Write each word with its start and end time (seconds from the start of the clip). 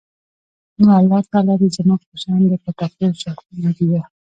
نو 0.81 0.87
الله 0.99 1.19
تعالی 1.29 1.55
دې 1.61 1.67
زموږ 1.77 2.01
په 2.09 2.15
شان 2.21 2.39
د 2.47 2.53
پټاکیو 2.63 3.19
شوقي، 3.21 3.53
نادیده 3.63 4.01